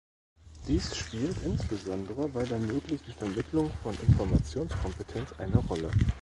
Dies 0.67 0.95
spielt 0.95 1.37
insbesondere 1.45 2.27
bei 2.27 2.41
der 2.43 2.57
möglichen 2.57 3.13
Vermittlung 3.13 3.69
von 3.83 3.95
Informationskompetenz 4.09 5.31
eine 5.37 5.59
Rolle. 5.59 5.91